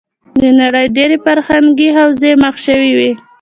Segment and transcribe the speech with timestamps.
[0.41, 3.11] د نړۍ ډېری فرهنګې حوزې مخ شوې وې.